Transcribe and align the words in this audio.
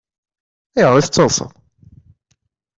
Ayɣer 0.77 0.97
i 0.97 1.03
tettaḍsaḍ? 1.05 1.51